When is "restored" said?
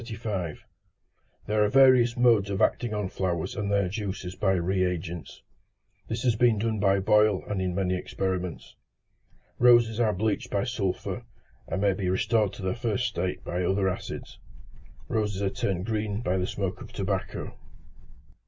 12.09-12.51